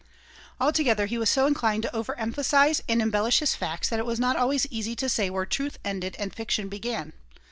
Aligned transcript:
Altogether 0.59 1.05
he 1.05 1.19
was 1.19 1.29
so 1.29 1.45
inclined 1.45 1.83
to 1.83 1.89
overemphasize 1.93 2.81
and 2.89 3.03
embellish 3.03 3.37
his 3.37 3.53
facts 3.53 3.87
that 3.89 3.99
it 3.99 4.05
was 4.07 4.19
not 4.19 4.35
always 4.35 4.65
easy 4.71 4.95
to 4.95 5.07
say 5.07 5.29
where 5.29 5.45
truth 5.45 5.77
ended 5.85 6.15
and 6.17 6.33
fiction 6.33 6.69
began. 6.69 7.13